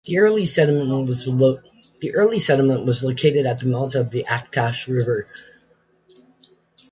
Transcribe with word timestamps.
The 0.05 0.17
early 0.17 0.45
settlement 0.47 1.07
was 2.85 3.03
located 3.03 3.45
at 3.45 3.59
the 3.59 3.67
mouth 3.67 3.93
of 3.93 4.09
the 4.09 4.23
Aktash 4.27 4.87
River. 4.87 5.27